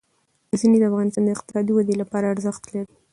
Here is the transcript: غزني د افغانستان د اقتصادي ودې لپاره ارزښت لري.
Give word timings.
غزني 0.53 0.77
د 0.79 0.85
افغانستان 0.91 1.23
د 1.25 1.29
اقتصادي 1.35 1.71
ودې 1.73 1.95
لپاره 2.01 2.31
ارزښت 2.33 2.63
لري. 2.73 2.91